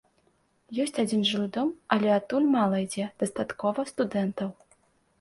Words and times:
Ёсць 0.85 0.97
адзін 1.03 1.21
жылы 1.33 1.47
дом, 1.59 1.69
але 1.97 2.09
адтуль 2.15 2.51
мала 2.57 2.83
ідзе, 2.89 3.05
дастаткова 3.23 3.89
студэнтаў. 3.95 4.49